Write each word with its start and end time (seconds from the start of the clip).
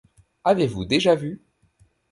Avez-vous 0.43 0.83
déjà 0.85 1.13
vu..? 1.15 1.45